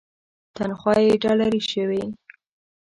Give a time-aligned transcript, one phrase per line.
[0.55, 2.03] تنخوا یې ډالري شوې.